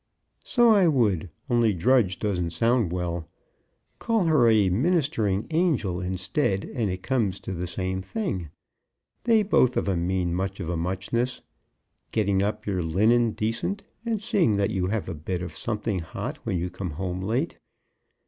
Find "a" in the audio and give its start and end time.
4.49-4.67, 10.69-10.75, 15.07-15.13